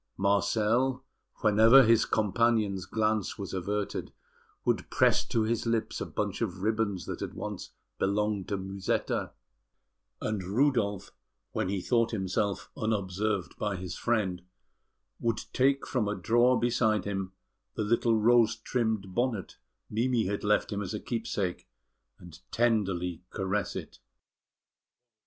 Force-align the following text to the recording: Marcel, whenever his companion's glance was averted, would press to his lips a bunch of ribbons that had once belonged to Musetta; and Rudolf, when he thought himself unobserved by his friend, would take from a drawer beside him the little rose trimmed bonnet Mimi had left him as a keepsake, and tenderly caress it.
Marcel, 0.17 1.05
whenever 1.41 1.83
his 1.83 2.05
companion's 2.05 2.87
glance 2.87 3.37
was 3.37 3.53
averted, 3.53 4.11
would 4.65 4.89
press 4.89 5.23
to 5.23 5.43
his 5.43 5.67
lips 5.67 6.01
a 6.01 6.07
bunch 6.07 6.41
of 6.41 6.63
ribbons 6.63 7.05
that 7.05 7.19
had 7.19 7.35
once 7.35 7.69
belonged 7.99 8.47
to 8.47 8.57
Musetta; 8.57 9.29
and 10.19 10.41
Rudolf, 10.43 11.11
when 11.51 11.69
he 11.69 11.81
thought 11.81 12.09
himself 12.09 12.71
unobserved 12.75 13.55
by 13.59 13.75
his 13.75 13.95
friend, 13.95 14.41
would 15.19 15.41
take 15.53 15.85
from 15.85 16.07
a 16.07 16.15
drawer 16.15 16.59
beside 16.59 17.05
him 17.05 17.33
the 17.75 17.83
little 17.83 18.17
rose 18.17 18.55
trimmed 18.55 19.13
bonnet 19.13 19.57
Mimi 19.87 20.25
had 20.25 20.43
left 20.43 20.71
him 20.73 20.81
as 20.81 20.95
a 20.95 20.99
keepsake, 20.99 21.67
and 22.17 22.39
tenderly 22.49 23.21
caress 23.29 23.75
it. 23.75 23.99